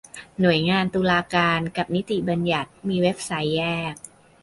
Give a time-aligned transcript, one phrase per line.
[0.39, 3.61] หน่วยงานตุลาการกับนิติบัญญัติมีเว็บไซต์แย
[3.93, 3.93] ก